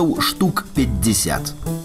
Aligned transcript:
пісьменнікаў 0.00 0.20
штук 0.20 0.64
50. 0.74 1.79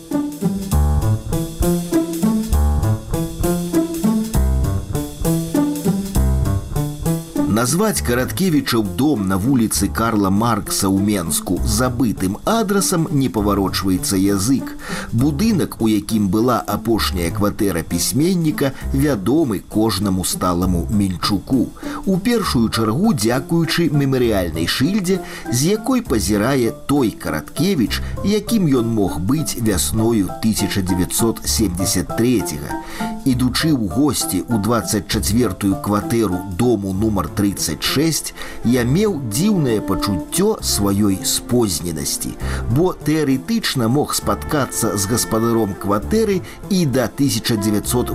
Назваць 7.65 8.01
караткевічаў 8.05 8.83
дом 8.97 9.27
на 9.27 9.37
вуліцы 9.37 9.87
Карла 9.87 10.29
Маркса 10.29 10.87
ў 10.87 11.01
Менску 11.01 11.59
забытым 11.65 12.37
адрасам 12.45 13.07
не 13.11 13.29
паварочваецца 13.29 14.17
язык. 14.17 14.77
Будынак, 15.11 15.81
у 15.81 15.87
якім 15.87 16.29
была 16.29 16.63
апошняя 16.75 17.31
кватэра 17.31 17.81
пісьменніка, 17.81 18.73
вядомы 18.93 19.59
кожнаму 19.59 20.23
сталаму 20.23 20.87
мельчуку. 20.89 21.69
У 22.05 22.17
першую 22.17 22.69
чаргу 22.69 23.13
дзякуючы 23.13 23.89
мемарыяльнай 23.89 24.67
шыльдзе, 24.67 25.19
з 25.51 25.63
якой 25.73 26.01
пазірае 26.01 26.71
той 26.87 27.11
караткевіч, 27.11 28.01
якім 28.25 28.67
ён 28.67 28.87
мог 28.87 29.19
быць 29.19 29.57
вясною 29.57 30.29
1973. 30.41 32.43
Ідучы 33.26 33.74
ў 33.74 33.90
госці 33.90 34.46
ў 34.46 34.62
24 34.62 35.82
кватэру 35.82 36.54
дому 36.54 36.94
нумар 36.94 37.26
36, 37.26 38.30
я 38.70 38.86
меў 38.86 39.18
дзіўнае 39.26 39.82
пачуццё 39.82 40.62
сваёй 40.62 41.26
спозненасці, 41.26 42.38
бо 42.70 42.94
тэарэтычна 42.94 43.90
мог 43.90 44.14
спаткацца 44.14 44.94
з 44.94 45.10
гаспадаром 45.10 45.74
кватэры 45.74 46.46
і 46.70 46.86
да 46.86 47.10
1984 47.10 48.14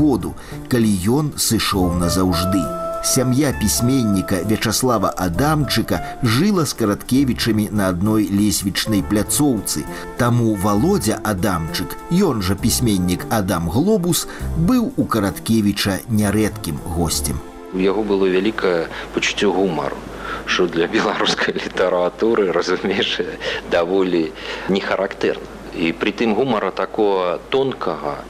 году, 0.00 0.32
калі 0.72 0.88
ён 1.20 1.36
сышоў 1.36 1.92
назаўжды. 2.00 2.81
Сям'я 3.03 3.53
пісьменніка 3.61 4.43
Вячаслава 4.49 5.13
Адамчыка 5.17 5.99
жыла 6.23 6.65
з 6.65 6.73
караткевічамі 6.73 7.69
на 7.71 7.89
адной 7.89 8.27
лесвічнай 8.31 9.03
пляцоўцы. 9.03 9.85
Таму 10.17 10.55
Володя 10.55 11.19
Адамчык, 11.23 11.95
ён 12.11 12.41
жа 12.41 12.55
пісьменнік 12.55 13.25
Адам 13.29 13.69
Глобус, 13.69 14.27
быў 14.57 14.91
у 14.97 15.05
караткевіча 15.05 16.03
нярэдкім 16.09 16.77
гостем. 16.97 17.39
У 17.73 17.79
яго 17.79 18.03
было 18.03 18.27
вялікае 18.27 18.87
пачуццё 19.13 19.53
гумару 19.53 19.97
що 20.47 20.67
для 20.67 20.87
беларускай 20.87 21.53
літаратуры 21.55 22.51
разумееш 22.51 23.21
даволі 23.71 24.31
не 24.69 24.79
характэрна 24.79 25.43
і 25.75 25.91
притым 25.91 26.33
гумара 26.33 26.71
такого 26.71 27.39
тонкага 27.49 28.23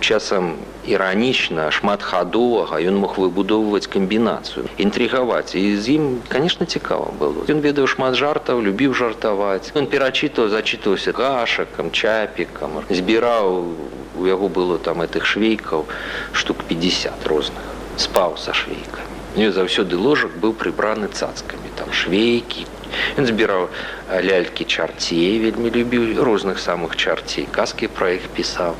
часам 0.00 0.56
іранічна 0.86 1.68
шматхадовага 1.70 2.80
ён 2.80 2.96
мог 3.02 3.18
выбудоўваць 3.20 3.86
камбінацыю 3.92 4.66
інтрыгаваць 4.80 5.54
і 5.54 5.76
з 5.76 5.96
ім 5.96 6.04
конечно 6.32 6.66
цікава 6.66 7.12
было 7.20 7.44
ён 7.52 7.60
ведаў 7.60 7.86
шмат 7.92 8.16
жартаў 8.20 8.64
любіў 8.64 8.96
жартаваць 8.96 9.72
он 9.74 9.86
перачытаў 9.86 10.48
зачытваўся 10.48 11.12
гашакам 11.12 11.92
чапікам 11.92 12.80
збіраў 12.90 13.76
у 14.20 14.26
яго 14.26 14.48
было 14.48 14.78
там 14.78 15.02
этих 15.02 15.26
швейкаў 15.26 15.86
штук 16.32 16.64
50 16.68 17.26
розных 17.26 17.64
спаў 17.96 18.36
са 18.40 18.56
швейкамі 18.56 19.50
заўсёды 19.54 19.96
ложак 19.96 20.36
быў 20.42 20.52
прыбраны 20.58 21.08
цацкамі 21.08 21.70
там 21.76 21.92
швейкі 21.92 22.66
Ён 23.17 23.25
збіраў 23.29 23.69
лялькі 24.09 24.65
чарцей, 24.65 25.39
вельмі 25.39 25.71
любіў 25.71 26.23
розных 26.23 26.59
самых 26.59 26.95
чарцей, 26.95 27.47
казкі 27.51 27.87
пра 27.87 28.15
іх 28.17 28.29
пісаў 28.35 28.75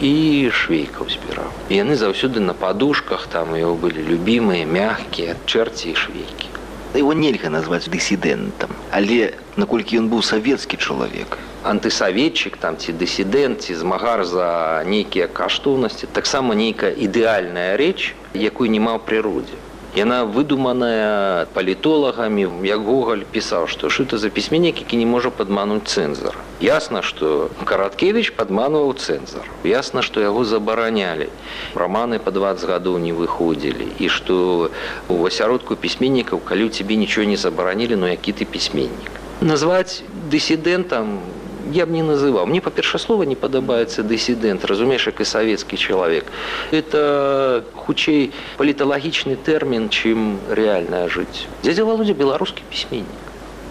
і 0.00 0.50
швейкаў 0.52 1.08
збіраў. 1.08 1.50
І 1.68 1.82
яны 1.82 1.96
заўсёды 1.96 2.40
на 2.40 2.54
падушках 2.54 3.26
там 3.32 3.56
яго 3.56 3.74
былі 3.74 4.02
любімыя, 4.02 4.66
мягкія 4.66 5.36
чэрці 5.46 5.92
і 5.92 5.94
швейкі. 5.94 6.48
Его 6.94 7.12
нельга 7.12 7.50
назваць 7.52 7.84
дысідэнтам, 7.92 8.72
але 8.90 9.36
наколькі 9.60 10.00
ён 10.00 10.08
быў 10.08 10.24
савецкі 10.24 10.80
чалавек. 10.80 11.36
Антысаветчык 11.68 12.56
там 12.56 12.78
ці 12.80 12.96
дысідэнт 12.96 13.60
ці 13.60 13.74
змагар 13.76 14.24
за 14.24 14.82
нейкія 14.88 15.28
каштоўнасці, 15.28 16.08
таксама 16.16 16.56
нейкая 16.56 16.90
ідэальная 16.96 17.76
рэч, 17.76 18.14
якую 18.32 18.70
не 18.72 18.80
маў 18.80 19.04
прыродзе. 19.04 19.60
Яна 19.97 20.25
выдуманая 20.25 21.45
палітолагамі, 21.53 22.65
як 22.65 22.81
Гоголь 22.81 23.29
пісаў, 23.29 23.69
што 23.69 23.93
ж 23.93 24.01
это 24.03 24.17
за 24.17 24.33
пісьменнік, 24.33 24.81
які 24.81 24.97
не 24.97 25.05
можа 25.05 25.29
падмануць 25.29 25.85
цэнзар. 25.85 26.33
Ясна, 26.65 27.05
што 27.05 27.53
Караткевіч 27.61 28.33
падманваў 28.33 28.97
цэнзар. 28.97 29.45
Ясна, 29.61 30.01
што 30.01 30.17
яго 30.17 30.41
забаранялі. 30.49 31.29
Раманы 31.77 32.17
па 32.17 32.33
20 32.33 32.65
гадоў 32.65 32.97
не 32.97 33.13
выходзілі 33.13 33.85
і 34.01 34.09
што 34.09 34.71
у 35.13 35.21
асяродку 35.29 35.77
пісьменнікаў, 35.77 36.41
калі 36.41 36.65
ў 36.65 36.73
цябе 36.73 36.97
нічого 36.97 37.29
не 37.29 37.37
забаранілі, 37.37 37.93
но 37.93 38.09
які 38.09 38.33
ты 38.33 38.49
пісьменнік. 38.49 39.13
Назваць 39.45 40.01
дысідэнтам 40.25 41.21
я 41.71 41.85
б 41.85 41.91
не 41.91 42.03
называў 42.03 42.45
мне 42.45 42.61
па-перша 42.61 42.99
слова 42.99 43.23
не 43.23 43.35
падабаецца 43.35 44.03
дысідэнт 44.03 44.65
разумееш 44.65 45.07
як 45.07 45.19
і 45.21 45.25
савецкі 45.25 45.77
чалавек 45.77 46.29
это 46.71 47.63
хутчэй 47.73 48.31
паліталагічны 48.57 49.35
тэрмін 49.35 49.89
чым 49.89 50.39
рэальнае 50.49 51.07
жыць 51.09 51.47
дзядзя 51.63 51.85
володя 51.87 52.13
беларускі 52.13 52.67
пісьменнік 52.69 53.23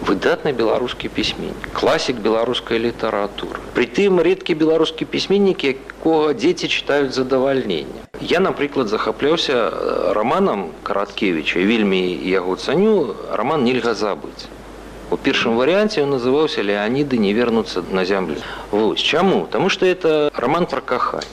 выдатны 0.03 0.51
беларускі 0.51 1.07
пісьменнік 1.07 1.69
класік 1.73 2.17
беларускай 2.17 2.81
літаратуры 2.85 3.61
притым 3.77 4.19
рэдкі 4.25 4.57
беларускі 4.59 5.05
пісьменнік 5.05 5.63
якога 5.63 6.33
дзеці 6.33 6.67
чытаюць 6.67 7.15
задавальнення 7.15 8.03
я 8.19 8.39
напрыклад 8.43 8.91
захапляўся 8.91 9.69
романам 10.17 10.71
караткевича 10.83 11.63
вельмі 11.63 12.01
яго 12.25 12.55
цаню 12.55 13.15
роман 13.31 13.63
нельга 13.63 13.93
забыць 13.93 14.49
У 15.13 15.17
першым 15.17 15.57
варыянце 15.59 16.01
ён 16.01 16.15
называўся 16.15 16.63
Леаніды 16.65 17.19
не 17.21 17.33
вернуцца 17.37 17.83
на 17.91 18.03
зямлю. 18.05 18.37
Вось 18.71 19.01
чаму? 19.01 19.45
Таму 19.51 19.69
што 19.69 19.85
это 19.85 20.31
роман 20.33 20.65
пра 20.65 20.81
каханне. 20.81 21.29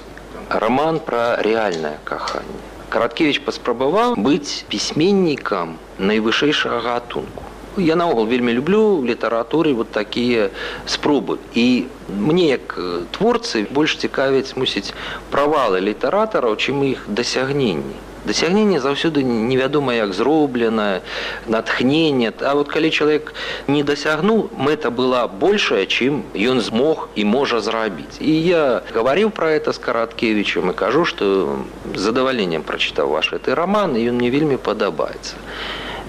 Роман 0.50 1.00
пра 1.00 1.38
рэальнае 1.46 1.96
каханне. 2.04 2.60
Караткевіч 2.90 3.40
паспрабаваў 3.46 4.18
быць 4.18 4.66
пісьменнікам 4.68 5.78
найвышэйшага 5.96 6.82
гатунку. 6.84 7.46
Я 7.78 7.96
наогул 7.96 8.26
вельмі 8.26 8.52
люблю 8.52 9.00
літаратуры 9.06 9.72
вот 9.72 9.92
такія 9.96 10.50
спробы. 10.84 11.38
І 11.54 11.86
мне 12.10 12.50
як 12.50 12.76
творцы 13.16 13.64
больш 13.70 13.96
цікавяць 13.96 14.58
мусіць 14.60 14.92
правалы 15.30 15.80
літаратараў, 15.80 16.60
чым 16.60 16.84
іх 16.84 17.08
дасягненні 17.08 18.03
дасягненне 18.24 18.80
заўсёды 18.80 19.22
невядома 19.22 19.94
як 19.94 20.12
зроблена 20.12 21.00
натхнение 21.46 22.32
а 22.40 22.54
вот 22.54 22.68
калі 22.68 22.90
чалавек 22.90 23.32
не 23.66 23.82
дасягнуў 23.82 24.50
мэта 24.56 24.90
была 24.90 25.26
большая 25.26 25.86
чым 25.86 26.24
ён 26.36 26.60
змог 26.60 27.08
і 27.16 27.24
можа 27.24 27.60
зрабіць 27.60 28.20
і 28.20 28.30
я 28.30 28.82
гаварыў 28.94 29.30
про 29.30 29.50
это 29.50 29.72
с 29.72 29.78
караткевичем 29.78 30.70
і 30.70 30.74
кажу 30.74 31.04
что 31.04 31.58
задавальненнем 31.94 32.62
прачытаў 32.62 33.08
ваш 33.08 33.32
ты 33.32 33.54
роман 33.54 33.96
і 33.96 34.04
ён 34.12 34.20
мне 34.20 34.30
вельмі 34.30 34.56
падабаецца 34.56 35.34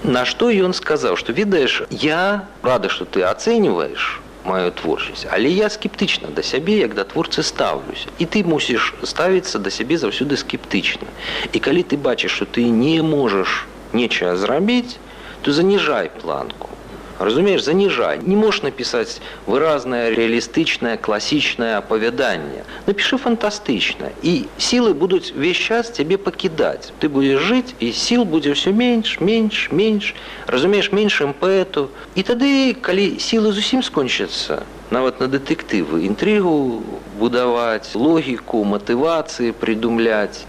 на 0.04 0.24
што 0.24 0.50
ён 0.50 0.74
сказаў 0.74 1.16
что 1.16 1.32
ведаеш 1.32 1.82
я 1.90 2.44
рада 2.62 2.88
что 2.88 3.04
ты 3.04 3.22
ацэньваешь 3.22 4.20
маю 4.46 4.72
творчасць 4.72 5.26
але 5.30 5.50
я 5.50 5.70
скептычна 5.70 6.34
да 6.36 6.42
сябе 6.42 6.78
як 6.78 6.94
да 6.98 7.04
творцы 7.04 7.42
стаўлюся 7.46 8.10
і 8.18 8.26
ты 8.26 8.42
мусіш 8.44 8.94
ставіцца 9.06 9.62
да 9.62 9.70
сябе 9.70 9.98
заўсёды 10.02 10.36
скептычна 10.36 11.06
і 11.52 11.58
калі 11.58 11.82
ты 11.82 11.96
бачыш 11.96 12.36
что 12.40 12.46
ты 12.46 12.66
не 12.68 13.02
можаш 13.02 13.66
нечае 13.92 14.36
зрабіць 14.36 14.98
то 15.42 15.52
заніжай 15.52 16.10
планку 16.20 16.70
разумееш 17.18 17.62
заніжай 17.62 18.20
не 18.22 18.36
можешь 18.36 18.62
напісаць 18.62 19.20
выразнае 19.46 20.10
рэалістычнае 20.16 20.96
класічнае 21.06 21.72
апавяданне 21.78 22.64
напішы 22.86 23.18
фантастычна 23.24 24.10
і 24.22 24.34
сілы 24.58 24.94
будуць 24.94 25.32
весь 25.36 25.60
час 25.60 25.92
цябе 25.96 26.18
пакідаць 26.18 26.90
ты 26.98 27.08
будзеш 27.08 27.40
жыць 27.50 27.74
і 27.78 27.92
сіл 27.92 28.24
будзе 28.24 28.56
ўсё 28.56 28.74
менш 28.74 29.18
менш 29.20 29.68
менш 29.70 30.14
разумееш 30.46 30.92
меншым 30.92 31.34
паэту 31.44 31.88
і 32.14 32.26
тады 32.26 32.52
калі 32.88 33.06
сілы 33.22 33.52
зусім 33.52 33.82
скончацца 33.82 34.62
нават 34.90 35.20
на 35.20 35.28
дэтэктывы 35.32 36.04
інтрыгу 36.08 36.82
будаваць 37.20 37.94
логіку 37.94 38.64
матывацыі 38.72 39.54
прыдумляць 39.62 40.44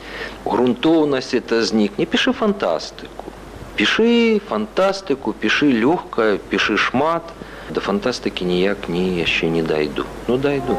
грунтоўнасць 0.45 1.33
это 1.39 1.61
знік 1.63 2.01
не 2.01 2.09
пішы 2.09 2.33
фантастыку 2.33 3.26
пішы 3.79 4.39
фантастыку 4.49 5.33
пішы 5.43 5.69
лёгкая 5.83 6.31
пішы 6.49 6.77
шмат 6.87 7.33
да 7.75 7.81
фантастыкі 7.87 8.45
ніяк 8.45 8.89
не 8.95 9.05
яшчэ 9.25 9.49
не 9.55 9.63
дайду 9.73 10.05
ну 10.27 10.37
дайду 10.37 10.77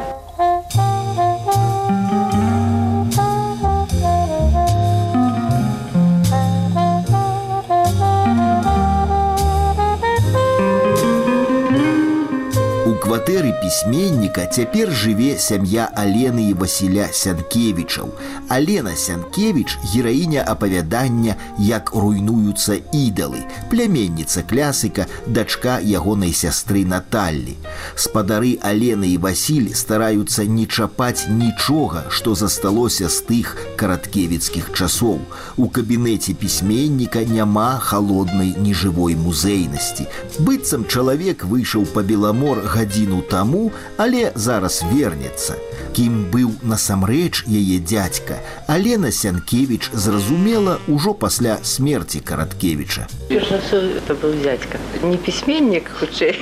кватэры 13.19 13.51
пісьменніка 13.61 14.45
цяпер 14.45 14.91
жыве 14.91 15.37
сям'я 15.39 15.89
Алены 15.95 16.49
і 16.49 16.53
Васіля 16.53 17.07
Сянкевічаў. 17.11 18.11
Алена 18.47 18.95
Сянкевіч 18.95 19.77
гераіня 19.93 20.43
апавядання, 20.47 21.35
як 21.59 21.91
руйнуюцца 21.95 22.77
ідалы, 22.93 23.43
пляменніца 23.69 24.43
клясыка, 24.43 25.07
дачка 25.27 25.79
ягонай 25.81 26.33
сястры 26.33 26.85
Наталлі. 26.85 27.57
Спадары 27.95 28.59
Алены 28.61 29.09
і 29.11 29.17
Васіль 29.17 29.73
стараюцца 29.73 30.45
не 30.45 30.65
чапаць 30.65 31.27
нічога, 31.27 32.05
што 32.09 32.35
засталося 32.35 33.09
з 33.09 33.21
тых 33.25 33.57
караткевіцкіх 33.75 34.71
часоў. 34.73 35.19
У 35.57 35.69
кабінеце 35.69 36.33
пісьменніка 36.33 37.25
няма 37.25 37.79
холоднай 37.81 38.55
нежывой 38.57 39.15
музейнасці. 39.15 40.07
Быццам 40.39 40.85
чалавек 40.85 41.43
выйшаў 41.43 41.89
па 41.89 42.05
беламор 42.05 42.61
гадзіну 43.09 43.21
таму, 43.21 43.71
але 43.97 44.31
зараз 44.35 44.83
вернецца. 44.93 45.57
Кім 45.95 46.29
быў 46.29 46.53
насамрэч 46.61 47.45
яе 47.49 47.79
дядька, 47.79 48.37
Алена 48.67 49.11
Сянкевіч 49.11 49.89
зразумела 49.93 50.77
ўжо 50.87 51.13
пасля 51.13 51.57
смерти 51.63 52.19
Караткевича. 52.19 53.07
это 53.29 54.13
был 54.13 54.33
дядька. 54.43 54.77
Не 55.03 55.17
письменник, 55.17 55.89
хутчэй. 55.99 56.35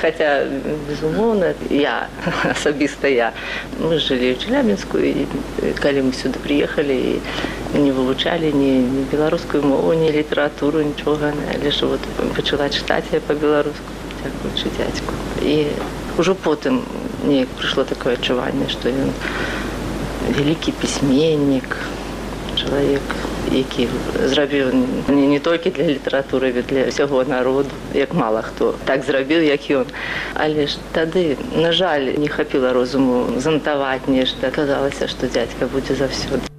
Хотя, 0.00 0.46
безумоўна, 0.88 1.54
я, 1.70 2.08
асабіста 2.42 3.08
я. 3.08 3.32
Мы 3.78 3.98
жили 3.98 4.34
в 4.34 4.38
Челябинску, 4.38 4.98
и 4.98 5.26
когда 5.80 6.02
мы 6.02 6.12
сюда 6.12 6.38
приехали, 6.42 7.20
и 7.74 7.78
не 7.78 7.92
вывучали 7.92 8.50
ни, 8.50 8.82
ни 8.82 9.04
белорусскую 9.12 9.62
мову, 9.62 9.92
ни 9.92 10.10
литературу, 10.10 10.82
ничего. 10.82 11.18
Лишь 11.62 11.82
вот 11.82 12.00
почала 12.34 12.68
читать 12.68 13.04
я 13.12 13.20
по-белоруску, 13.20 13.92
дзякуючы 14.22 14.70
дядьку. 14.78 15.12
И 15.42 15.72
уже 16.18 16.34
потом 16.34 16.82
мне 17.24 17.46
пришло 17.58 17.84
такое 17.84 18.14
адчуванне, 18.14 18.68
што 18.68 18.88
ён 18.88 19.12
вялікі 20.38 20.72
пісьменнік, 20.80 21.76
чалавек, 22.56 23.02
які 23.52 23.88
зрабіў 24.24 24.72
не, 25.08 25.26
не 25.26 25.38
толькі 25.38 25.70
для 25.70 25.86
літаратуры, 25.92 26.52
для 26.52 26.88
ўсяго 26.88 27.22
народу, 27.24 27.70
як 27.94 28.14
мала 28.14 28.42
хто 28.42 28.74
так 28.84 29.04
зрабіў, 29.04 29.44
як 29.44 29.70
ён. 29.70 29.86
Але 30.34 30.66
ж 30.66 30.78
тады, 30.92 31.36
на 31.54 31.72
жаль, 31.72 32.16
не 32.18 32.28
хапіла 32.28 32.72
розуму 32.72 33.38
занатаваць 33.38 34.08
нешта, 34.08 34.50
казалася, 34.50 35.08
што 35.08 35.30
дзядзька 35.30 35.70
будзе 35.70 35.94
заўсёды. 35.94 36.49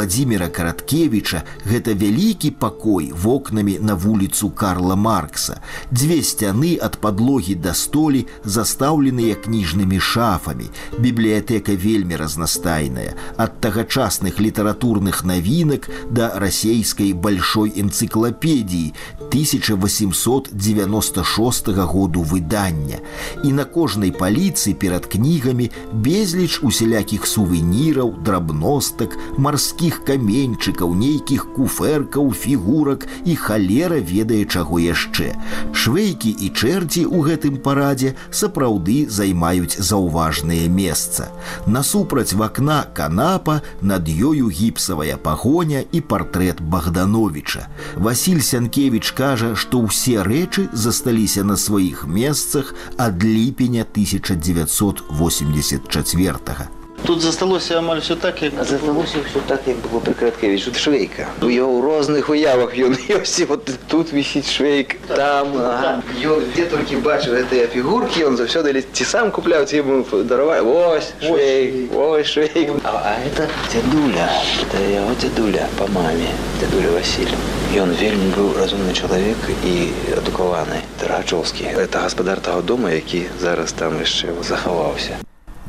Владимира 0.00 0.48
Караткевича 0.48 1.42
гэта 1.64 1.94
вялікі 1.94 2.50
пакой 2.50 3.12
вокнамі 3.12 3.78
на 3.80 3.94
вуліцу 3.94 4.50
Карла 4.50 4.96
Маркса. 4.96 5.60
Дзве 5.92 6.22
сцяны 6.22 6.78
ад 6.80 6.96
падлогі 7.00 7.54
да 7.54 7.74
столі 7.74 8.26
застаўленыя 8.44 9.34
кніжнымі 9.34 10.00
шафамі. 10.00 10.70
Бібліятэка 10.98 11.76
вельмі 11.76 12.16
разнастайная, 12.16 13.14
ад 13.36 13.60
тагачасных 13.60 14.40
літаратурных 14.40 15.24
навінак 15.24 15.90
да 16.10 16.38
расейскай 16.38 17.12
большой 17.12 17.72
энцыклапедіі 17.76 18.94
1896 19.28 21.68
году 21.68 22.22
выдання. 22.22 22.98
І 23.44 23.52
на 23.52 23.64
кожнай 23.64 24.12
паліцы 24.12 24.74
перад 24.74 25.06
кнігамі 25.06 25.70
безліч 25.92 26.60
усялякіх 26.62 27.26
сувеніраў, 27.26 28.14
драбностак, 28.24 29.18
марскіх 29.38 29.89
каменьчыкаў, 30.06 30.94
нейкіх 30.94 31.46
куферкаў, 31.54 32.32
фігурак 32.32 33.06
і 33.24 33.36
халера 33.36 33.98
ведае 33.98 34.44
чаго 34.44 34.78
яшчэ. 34.78 35.34
Швейкі 35.72 36.30
і 36.30 36.50
чэрці 36.54 37.06
ў 37.06 37.22
гэтым 37.26 37.56
парадзе 37.58 38.14
сапраўды 38.30 39.08
займаюць 39.10 39.78
заўважнае 39.78 40.68
месца. 40.68 41.28
Насупраць 41.66 42.32
вакна 42.32 42.86
канапа 42.94 43.62
над 43.82 44.08
ёю 44.08 44.50
гіпсавая 44.50 45.16
пагоня 45.16 45.84
і 45.92 46.00
партрэт 46.00 46.60
Богдановича. 46.60 47.68
Васіль 47.96 48.40
Сянкевич 48.40 49.12
кажа, 49.12 49.56
што 49.56 49.80
ўсе 49.82 50.22
рэчы 50.22 50.68
засталіся 50.72 51.44
на 51.44 51.56
сваіх 51.56 52.06
месцах 52.06 52.74
ад 52.96 53.24
ліпеня 53.24 53.84
1984. 53.84 56.36
-го. 56.46 56.79
Тут 57.06 57.20
засталося 57.20 57.78
амаль 57.78 58.00
все 58.00 58.16
так, 58.16 58.42
як... 58.42 58.52
А 58.60 58.64
засталося 58.64 59.18
все 59.30 59.40
так, 59.46 59.60
як 59.66 59.76
було 59.76 60.00
при 60.00 60.14
Краткевичу. 60.14 60.64
Тут 60.64 60.76
швейка. 60.76 61.26
У 61.42 61.50
його 61.50 61.72
у 61.72 61.98
різних 61.98 62.30
уявах 62.30 62.76
він 62.76 62.96
ось 63.22 63.42
от 63.48 63.70
тут 63.86 64.12
висить 64.12 64.50
швейк, 64.50 64.96
там, 65.06 65.58
ага. 65.58 66.02
Його 66.20 66.40
де 66.56 66.66
тільки 66.66 66.96
бачив 66.96 67.46
ці 67.50 67.66
фігурки, 67.66 68.26
він 68.26 68.36
завсюди 68.36 68.82
ті 68.82 69.04
сам 69.04 69.30
купляв, 69.30 69.66
ті 69.66 69.76
йому 69.76 70.04
дарував. 70.12 70.76
Ось 70.76 71.12
швейк, 71.22 71.74
ось 71.96 72.26
швейк. 72.26 72.70
А, 72.84 72.88
а 72.88 73.16
це 73.36 73.48
дядуля, 73.72 74.28
це 74.72 74.94
його 74.94 75.10
дядуля 75.22 75.66
по 75.78 75.88
мамі, 75.88 76.28
дядуля 76.60 76.90
Василь. 76.90 77.32
Ён 77.76 77.92
вельмі 77.92 78.30
быў 78.32 78.54
разумны 78.56 78.94
чалавек 78.94 79.36
і 79.66 79.90
адукаваны 80.16 80.80
Таргачоўскі. 81.00 81.64
Это 81.76 82.00
гаспадар 82.00 82.40
таго 82.40 82.62
дома, 82.62 82.90
які 82.90 83.26
зараз 83.40 83.72
там 83.72 83.98
яшчэ 84.00 84.32
захаваўся. 84.42 85.18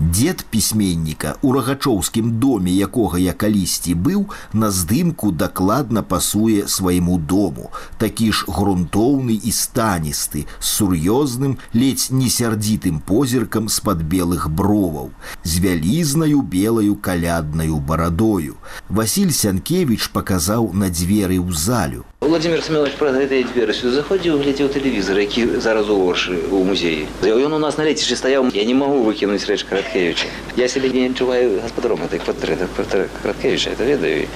Дед 0.02 0.44
пісьменніка 0.50 1.36
у 1.42 1.52
рагачоўскім 1.52 2.30
доме, 2.42 2.72
якога 2.74 3.20
я 3.22 3.32
калісьці 3.38 3.94
быў, 3.94 4.24
на 4.52 4.70
здымку 4.74 5.30
дакладна 5.30 6.02
пасуе 6.02 6.66
свайму 6.66 7.18
дому, 7.18 7.70
такі 8.02 8.32
ж 8.32 8.50
грунтоўны 8.50 9.38
і 9.38 9.54
станісты, 9.54 10.44
з 10.58 10.66
сур'ёзным, 10.74 11.54
ледзь 11.70 12.10
несярдзітым 12.10 12.98
позіркам 12.98 13.68
з-пад 13.70 14.02
белых 14.02 14.50
броваў, 14.50 15.12
з 15.44 15.62
вялізнаю 15.62 16.42
белаю 16.42 16.96
каляднаю 16.96 17.78
барадою. 17.78 18.58
Васіль 18.88 19.30
Сянкевіч 19.30 20.10
паказаў 20.10 20.72
на 20.74 20.90
дзверы 20.90 21.38
ў 21.38 21.54
залю. 21.54 22.02
Владимир 22.21 22.61
Семенович 22.61 22.97
праз 22.99 23.15
гэтыя 23.15 23.45
дзверы 23.47 23.73
сюды 23.73 23.93
заходзіў, 23.95 24.41
глядзеў 24.41 24.67
тэлевізор, 24.73 25.19
які 25.21 25.61
зараз 25.63 25.89
у 25.89 25.95
горшы 26.01 26.35
у 26.51 26.63
музеі. 26.67 27.07
Ён 27.23 27.53
у 27.53 27.59
нас 27.59 27.77
на 27.77 27.85
лецішчы 27.87 28.17
стаяў, 28.19 28.49
я 28.53 28.65
не 28.65 28.73
магу 28.73 29.03
выкінуць 29.05 29.47
рэч 29.47 29.63
Караткевича. 29.63 30.27
Я 30.57 30.67
сябе 30.67 30.89
не 30.89 31.07
адчуваю 31.07 31.61
гаспадаром 31.61 32.03
этой 32.03 32.19
кватэры 32.19 32.57
Караткевича, 33.21 33.69
это 33.69 33.85
ведаю. 33.85 34.27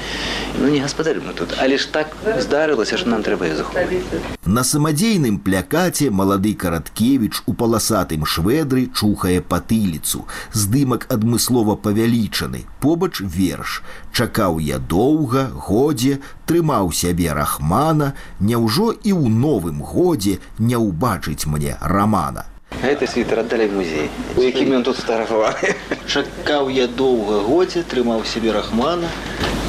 Ну 0.60 0.70
не 0.70 0.80
гаспадар 0.80 1.20
мы 1.20 1.34
тут, 1.34 1.56
але 1.60 1.78
ж 1.78 1.88
так 1.92 2.16
здарылася, 2.40 2.98
што 2.98 3.10
нам 3.10 3.24
трэба 3.24 3.56
заходзіць. 3.56 4.04
На 4.46 4.64
самадзейным 4.64 5.40
плякаце 5.40 6.10
малады 6.12 6.54
Караткевич 6.54 7.44
у 7.46 7.54
паласатым 7.54 8.26
шведры 8.26 8.88
чухае 8.94 9.42
патыліцу. 9.42 10.28
Здымак 10.54 11.08
адмыслова 11.10 11.76
павялічаны. 11.76 12.66
Побач 12.80 13.22
верш. 13.22 13.82
Чакаў 14.12 14.60
я 14.60 14.78
доўга, 14.78 15.50
годзе, 15.56 16.20
трымаў 16.46 16.92
сябе 16.92 17.34
рахмана, 17.34 18.14
няўжо 18.40 18.92
і 18.92 19.12
ў 19.12 19.28
новым 19.30 19.82
годзе 19.82 20.40
не 20.60 20.78
ўбачыць 20.78 21.46
мне 21.46 21.78
рамана. 21.82 22.48
Гэта 22.82 23.06
світер 23.06 23.44
аддалі 23.44 23.68
музей, 23.76 24.08
у 24.38 24.42
якім 24.42 24.80
ён 24.80 24.84
тут 24.88 24.98
сфотаграфаваны. 24.98 25.76
Чакаў 26.08 26.72
я 26.72 26.88
доўга 26.88 27.44
годзе, 27.44 27.84
трымаў 27.84 28.24
сябе 28.26 28.56
рахмана, 28.56 29.12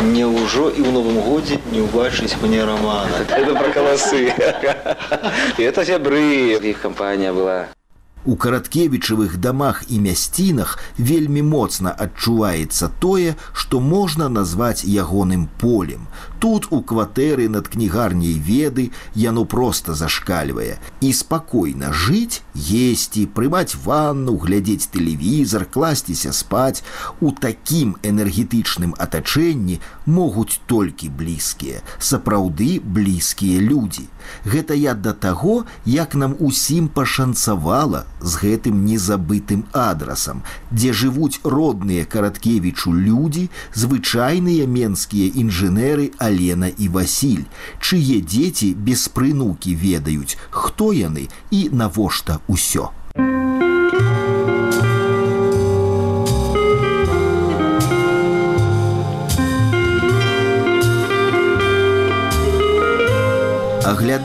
Няўжо 0.03 0.71
і 0.75 0.83
ў 0.83 0.91
новым 0.91 1.21
годзе 1.23 1.61
не 1.71 1.79
ўбачыць 1.85 2.35
мне 2.43 2.65
рамана. 2.67 3.23
Это 3.23 3.55
пра 3.55 3.69
каласы. 3.71 4.35
Это 5.69 5.85
сябры, 5.87 6.59
іх 6.59 6.83
кампанія 6.83 7.31
была. 7.37 7.71
У 8.27 8.37
караткевічавых 8.37 9.37
дамах 9.43 9.83
і 9.91 9.99
мясцінах 9.99 10.79
вельмі 10.95 11.43
моцна 11.43 11.91
адчуваецца 11.91 12.89
тое, 13.03 13.35
што 13.53 13.81
можна 13.81 14.29
назваць 14.29 14.87
ягоным 14.87 15.49
полем. 15.59 16.07
Тут 16.39 16.69
у 16.71 16.83
кватэры 16.83 17.49
над 17.51 17.67
кнігарняй 17.67 18.39
веды 18.39 18.91
яно 19.15 19.45
проста 19.45 19.95
зашкальвае 19.99 20.79
і 21.01 21.11
спакойна 21.13 21.91
жыць, 21.91 22.47
есці, 22.55 23.27
прымаць 23.27 23.75
ванну, 23.75 24.37
глядзець 24.39 24.87
тэлевізор, 24.95 25.67
класціся 25.67 26.31
спаць 26.31 26.87
у 27.21 27.35
такім 27.35 27.97
энергетычным 28.07 28.95
атачэнні 29.03 29.81
могуць 30.07 30.61
толькі 30.67 31.11
блізкія, 31.11 31.83
сапраўды 31.99 32.79
блізкія 32.79 33.59
людзі. 33.59 34.07
Гэта 34.47 34.75
я 34.79 34.95
да 34.95 35.13
таго, 35.13 35.65
як 35.85 36.15
нам 36.15 36.37
усім 36.39 36.87
пашанцавала 36.89 38.07
з 38.21 38.33
гэтым 38.43 38.85
незабытым 38.87 39.65
адрасам, 39.73 40.41
дзе 40.71 40.93
жывуць 41.01 41.41
родныя 41.45 42.05
караткевічу 42.15 42.95
людзі, 42.97 43.45
звычайныя 43.75 44.67
менскія 44.79 45.29
інжынеры 45.45 46.11
Алена 46.19 46.73
і 46.73 46.89
Васіль, 46.97 47.45
чые 47.81 48.25
дзеці 48.25 48.73
без 48.89 49.07
прынукі 49.09 49.77
ведаюць, 49.77 50.41
хто 50.51 50.93
яны 50.97 51.29
і 51.51 51.69
навошта 51.73 52.41
ўсё. 52.49 52.91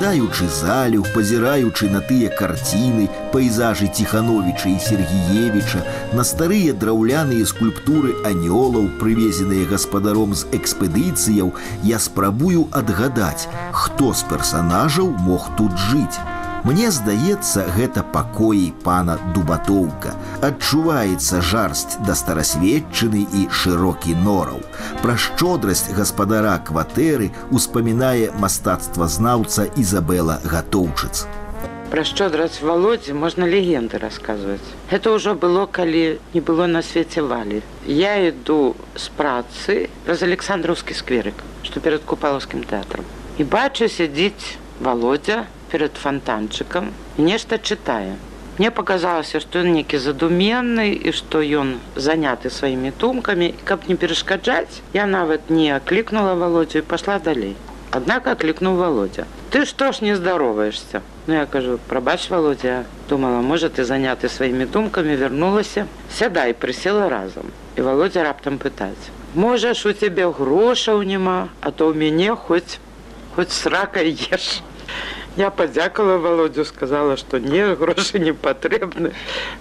Аглядаючы 0.02 0.48
залю, 0.50 1.04
пазіраючы 1.14 1.86
на 1.86 2.00
тыя 2.02 2.26
карціны, 2.34 3.06
пейзажы 3.30 3.86
Тхановіча 3.86 4.74
і 4.74 4.78
Сергеевіча, 4.82 5.84
на 6.18 6.26
старыя 6.26 6.74
драўляныя 6.74 7.46
скульптуры 7.46 8.18
анёлаў, 8.26 8.90
прывезеныя 8.98 9.62
гаспадаром 9.70 10.34
з 10.34 10.50
экспедыцыяў, 10.58 11.54
я 11.86 12.02
спрабую 12.02 12.66
адгадаць, 12.74 13.46
хто 13.70 14.10
з 14.10 14.26
персанажаў 14.26 15.14
мог 15.22 15.46
тут 15.54 15.78
жыць. 15.78 16.18
Мне 16.67 16.89
здаецца, 16.91 17.63
гэта 17.77 18.01
пакоі 18.03 18.73
пана 18.83 19.15
дубатоўка. 19.35 20.11
Адчуваецца 20.43 21.39
жарсць 21.39 21.95
да 22.03 22.15
старасведчыны 22.17 23.23
і 23.39 23.45
шырокі 23.61 24.17
нораў. 24.25 24.59
Пра 25.03 25.15
шчодрасць 25.15 25.87
гаспадара 25.95 26.57
кватэры 26.67 27.31
успамінае 27.55 28.35
мастацтвазнаўца 28.43 29.69
Ізабела 29.79 30.41
Гатоўчыц. 30.43 31.23
Пра 31.87 32.03
шчодрасць 32.03 32.59
володзі 32.59 33.15
можна 33.15 33.47
легенды 33.47 33.95
расказваць. 34.03 34.67
Гэта 34.91 35.15
ўжо 35.15 35.39
было, 35.39 35.67
калі 35.71 36.19
не 36.33 36.41
было 36.43 36.67
на 36.67 36.83
свеце 36.83 37.23
валі. 37.23 37.63
Я 37.87 38.17
іду 38.27 38.75
з 38.99 39.07
працы 39.15 39.87
праз 40.03 40.19
александраўскі 40.27 40.97
скверык, 40.99 41.39
што 41.63 41.79
перад 41.79 42.03
купалаўскім 42.03 42.67
тэатрам. 42.67 43.07
І 43.39 43.47
бачу 43.47 43.87
сядзіць 43.87 44.59
володя 44.83 45.45
перед 45.71 45.97
фонтанчыкам 45.97 46.91
і 47.17 47.21
нешта 47.21 47.57
чытае. 47.57 48.15
Мне 48.57 48.71
показалася, 48.71 49.39
што 49.39 49.61
ён 49.61 49.73
некі 49.77 50.01
задуменны 50.01 50.89
і 50.89 51.13
што 51.13 51.45
ён 51.45 51.77
заняты 51.93 52.49
сваімі 52.49 52.91
думкамі 52.97 53.53
і 53.53 53.65
каб 53.69 53.85
не 53.89 53.95
перашкаджаць, 53.95 54.81
я 54.93 55.05
нават 55.05 55.51
не 55.53 55.69
аклікнула 55.75 56.33
володю 56.33 56.79
і 56.79 56.87
пашла 56.93 57.19
далей. 57.19 57.53
Аднак 57.91 58.27
аклікнуў 58.27 58.75
володя. 58.81 59.27
Ты 59.51 59.65
што 59.65 59.91
ж 59.91 60.03
не 60.03 60.15
здароваешься? 60.15 61.01
Ну 61.27 61.33
я 61.33 61.45
кажу, 61.45 61.77
прабач 61.87 62.29
володя, 62.29 62.85
думала, 63.09 63.41
можа 63.41 63.69
ты 63.69 63.85
заняты 63.85 64.27
сваімі 64.29 64.65
думкамі 64.65 65.15
вярнулася, 65.15 65.85
сядай 66.09 66.53
прысела 66.53 67.09
разам. 67.09 67.53
І 67.77 67.81
володя 67.81 68.23
раптам 68.23 68.57
пытаць: 68.57 69.13
Можаш 69.35 69.85
у 69.85 69.93
цябе 69.93 70.25
грошаў 70.27 71.03
няма, 71.03 71.49
а 71.61 71.71
то 71.71 71.93
ў 71.93 71.95
мяне 71.95 72.33
хоць 72.33 72.81
хоць 73.37 73.53
срака 73.53 74.01
еш. 74.01 74.63
Я 75.37 75.49
падзякала 75.49 76.17
володю 76.17 76.65
сказала 76.65 77.17
што 77.17 77.39
не 77.39 77.75
грошы 77.75 78.19
не 78.19 78.33
патрэбны 78.33 79.13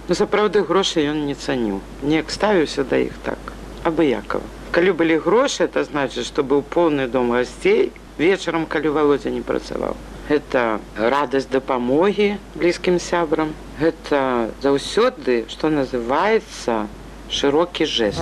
но 0.07 0.15
сапраўды 0.15 0.63
грошы 0.63 1.05
ён 1.05 1.25
не 1.29 1.35
цаніў 1.35 1.79
неяк 2.01 2.31
ставіўся 2.31 2.83
да 2.83 2.97
іх 2.97 3.13
так 3.23 3.53
абыякова 3.83 4.43
калі 4.71 4.91
былі 4.91 5.17
грошы 5.23 5.63
это 5.69 5.83
значыць 5.83 6.27
што 6.27 6.43
быў 6.43 6.63
поўны 6.75 7.07
дом 7.07 7.31
гасцей 7.37 7.91
вечарам 8.17 8.65
калі 8.65 8.89
володя 8.97 9.29
не 9.29 9.41
працаваў 9.41 9.95
это 10.29 10.79
радасць 10.97 11.47
дапамогі 11.53 12.35
блізкім 12.55 12.99
сябрам 12.99 13.53
гэта 13.79 14.49
заўсёды 14.65 15.45
што 15.53 15.69
называется 15.69 16.87
шырокі 17.29 17.85
жест 17.85 18.21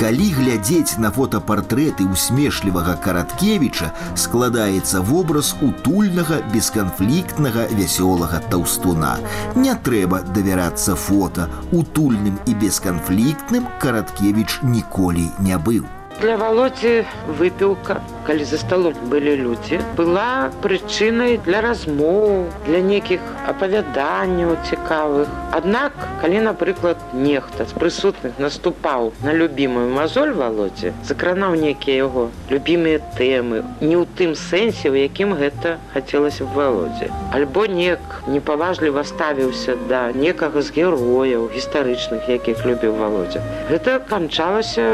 Калі 0.00 0.26
глядзець 0.32 0.96
на 0.96 1.10
фотапартрэты 1.12 2.06
усмешлівага 2.08 2.94
караткевіча 3.04 3.90
складаецца 4.16 5.02
вобраз 5.04 5.52
утульнага 5.60 6.40
бесканфліктнага 6.54 7.66
вясёлага 7.76 8.40
таўстуна. 8.48 9.18
Не 9.54 9.76
трэба 9.76 10.22
давярацца 10.32 10.96
фота, 10.96 11.50
утульным 11.70 12.40
і 12.46 12.56
бесканфліктным 12.64 13.68
караткевіч 13.84 14.60
ніколі 14.62 15.28
не 15.38 15.60
быў. 15.68 15.84
Для 16.20 16.36
володзі 16.36 17.04
выпіўка, 17.38 18.00
калі 18.26 18.44
за 18.44 18.58
сталом 18.58 18.94
былі 19.10 19.36
людзі, 19.36 19.80
была 19.96 20.50
прычынай 20.62 21.38
для 21.46 21.60
размоў, 21.64 22.46
для 22.66 22.80
нейкіх 22.84 23.20
апавяданняў 23.48 24.56
цікавых. 24.68 25.28
Аднак, 25.50 25.92
калі, 26.22 26.40
напрыклад, 26.46 26.96
нехта 27.12 27.66
з 27.66 27.74
прысутных 27.74 28.38
наступаў 28.38 29.12
на 29.26 29.34
любімую 29.34 29.88
мазоль 29.90 30.32
володзі, 30.36 30.92
закранаў 31.04 31.56
нейкія 31.58 32.06
яго 32.06 32.28
любімыя 32.50 33.00
тэмы, 33.18 33.64
не 33.80 33.96
ў 33.98 34.06
тым 34.18 34.36
сэнсе, 34.38 34.90
у 34.90 34.96
якім 34.98 35.34
гэта 35.34 35.78
хацелася 35.94 36.44
в 36.44 36.54
володзе. 36.54 37.10
Альбо 37.34 37.66
неяк 37.66 38.22
непаважліва 38.28 39.04
ставіўся 39.04 39.76
да 39.90 40.12
некага 40.14 40.62
з 40.62 40.70
герояў 40.76 41.50
гістарычных, 41.54 42.30
якіх 42.30 42.64
любіў 42.66 42.94
володзя. 43.00 43.42
Гэта 43.70 43.98
канчалася 44.06 44.86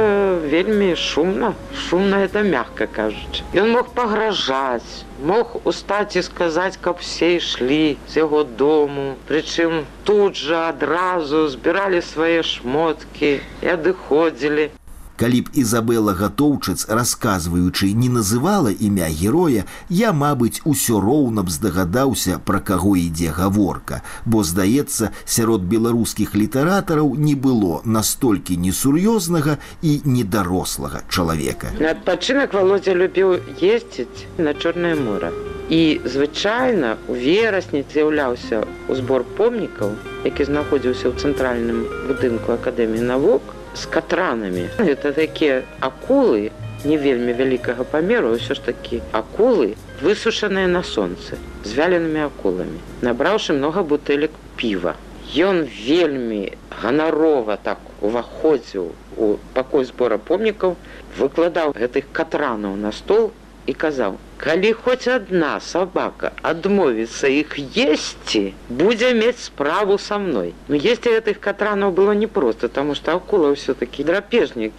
вельмі 0.46 0.94
шумно. 0.96 1.54
Шумно 1.88 2.24
это 2.24 2.42
мягко 2.42 2.86
кажучи. 3.21 3.43
Ён 3.53 3.71
мог 3.71 3.93
пагражаць, 3.93 5.05
мог 5.19 5.61
устаць 5.65 6.15
і 6.15 6.21
сказаць, 6.21 6.77
каб 6.77 6.99
все 6.99 7.37
ішлі 7.37 7.97
з 8.07 8.17
яго 8.17 8.43
дому. 8.43 9.15
Прычым 9.27 9.85
тут 10.03 10.35
жа 10.35 10.69
адразу 10.69 11.47
збіралі 11.47 12.01
свае 12.01 12.43
шмоткі 12.43 13.39
і 13.61 13.67
адыходзілі. 13.67 14.71
Калі 15.20 15.40
б 15.40 15.50
Ізабела 15.56 16.12
гатоўчыц, 16.12 16.92
расказваючы, 16.92 17.92
не 17.96 18.08
называла 18.12 18.68
імя 18.68 19.08
героя, 19.08 19.64
я, 19.88 20.12
мабыць, 20.12 20.60
усё 20.68 21.00
роўна 21.00 21.40
б 21.40 21.48
здагадаўся, 21.48 22.36
пра 22.44 22.60
каго 22.60 22.92
ідзе 23.00 23.32
гаворка, 23.32 24.02
бо, 24.26 24.44
здаецца, 24.44 25.10
сярод 25.24 25.64
беларускіх 25.64 26.36
літаратараў 26.36 27.16
не 27.16 27.32
было 27.32 27.80
настолькі 27.84 28.60
несур'ёзнага 28.60 29.56
і 29.80 30.00
недарослага 30.04 31.00
чалавека. 31.08 31.72
На 31.80 31.96
адпачынак 31.96 32.52
володя 32.52 32.92
любіў 32.92 33.40
ездзіць 33.56 34.28
на 34.36 34.52
чорнае 34.52 34.94
мора. 35.00 35.32
І 35.72 35.98
звычайна 36.04 36.94
у 37.08 37.16
верасні 37.16 37.82
з'яўляўся 37.88 38.68
ў 38.68 38.92
збор 39.00 39.24
помнікаў, 39.40 39.96
які 40.28 40.44
знаходзіўся 40.44 41.08
ў 41.08 41.14
цэнтральным 41.24 41.88
будынку 42.06 42.52
акадэміі 42.54 43.02
навук, 43.02 43.56
з 43.74 43.86
катранамі. 43.86 44.68
Это 44.78 45.12
такія 45.12 45.62
акулы 45.80 46.50
не 46.84 46.96
вельмі 46.96 47.32
вялікага 47.32 47.84
памеру, 47.84 48.36
ўсё 48.36 48.54
ж 48.54 48.62
такі 48.62 49.00
акулы 49.12 49.74
высушаныя 50.02 50.68
на 50.70 50.82
сонцы 50.82 51.40
з 51.64 51.70
вяленымі 51.74 52.26
акуламі, 52.28 52.80
набраўшы 53.02 53.56
многа 53.56 53.82
бутэлек 53.82 54.30
піва. 54.56 54.94
Ён 55.34 55.66
вельмі 55.66 56.54
ганарова 56.82 57.56
так 57.56 57.78
уваходзіў 58.00 58.92
у 59.16 59.26
пакой 59.56 59.84
збора 59.84 60.18
помнікаў, 60.18 60.76
выкладаў 61.18 61.74
гэтых 61.74 62.12
катранаў 62.12 62.76
на 62.76 62.92
стол 62.92 63.32
і 63.66 63.72
казаў: 63.74 64.18
калі 64.36 64.72
хоць 64.72 65.08
одна 65.08 65.60
собака 65.60 66.30
адмовіцца 66.42 67.28
іх 67.32 67.56
есці 67.82 68.42
будзе 68.68 69.12
мець 69.16 69.48
справу 69.48 69.96
со 69.98 70.18
мной 70.20 70.52
но 70.68 70.76
есці 70.76 71.14
гэтых 71.16 71.40
катранаў 71.40 71.92
было 71.92 72.12
непросто 72.12 72.68
тому 72.68 72.94
что 72.94 73.16
акула 73.16 73.54
все-таки 73.54 74.04
драпежнік 74.04 74.72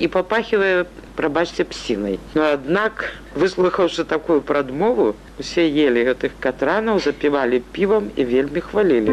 і 0.00 0.08
папахивае 0.08 0.86
прабачце 1.16 1.68
псінай 1.68 2.18
но 2.34 2.48
аднак 2.56 3.12
выслухаўшы 3.36 4.04
такую 4.04 4.40
прадмову 4.40 5.14
усе 5.38 5.68
ели 5.68 6.08
гэтых 6.08 6.40
катранаў 6.40 7.04
запівалі 7.04 7.60
півам 7.72 8.10
і 8.16 8.24
вельмі 8.24 8.64
хвалілі 8.64 9.12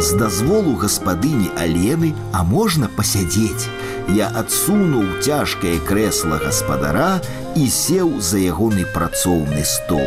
з 0.00 0.12
дазволу 0.20 0.76
гаспадыні 0.80 1.52
алены 1.60 2.14
а 2.32 2.42
можна 2.42 2.88
пасядзець 2.96 3.68
я 4.14 4.28
адсунуў 4.34 5.20
цяжкае 5.24 5.78
крэсла 5.88 6.38
гаспадара 6.42 7.20
і 7.54 7.68
сеў 7.70 8.18
за 8.20 8.40
ягоны 8.42 8.84
працоўны 8.94 9.64
стол. 9.64 10.04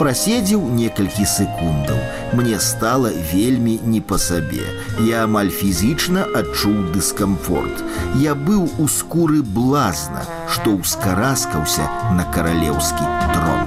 Праседзеў 0.00 0.62
некалькі 0.74 1.26
секундаў. 1.28 1.98
Мне 2.32 2.58
стала 2.58 3.10
вельмі 3.32 3.78
не 3.84 4.00
па 4.00 4.18
сабе. 4.18 4.64
Я 5.06 5.24
амаль 5.28 5.52
фізічна 5.52 6.24
адчуў 6.40 6.92
дыскамфорт. 6.94 7.84
Я 8.16 8.34
быў 8.34 8.64
у 8.78 8.88
скуры 8.88 9.42
блазна, 9.42 10.24
што 10.48 10.78
ўскараскаўся 10.78 11.90
на 12.16 12.24
каралеўскі 12.32 13.04
трон. 13.34 13.63